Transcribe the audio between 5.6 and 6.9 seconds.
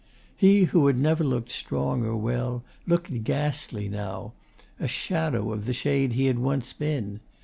the shade he had once